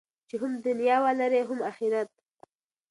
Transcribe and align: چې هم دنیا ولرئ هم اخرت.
چې 0.27 0.35
هم 0.41 0.51
دنیا 0.65 0.97
ولرئ 1.05 1.41
هم 1.49 1.59
اخرت. 1.71 2.09